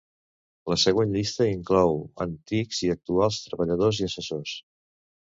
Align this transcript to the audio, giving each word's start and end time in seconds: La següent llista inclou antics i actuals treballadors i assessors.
La 0.71 0.75
següent 0.83 1.11
llista 1.17 1.45
inclou 1.49 1.99
antics 2.25 2.79
i 2.87 2.89
actuals 2.93 3.37
treballadors 3.49 4.01
i 4.01 4.07
assessors. 4.09 4.55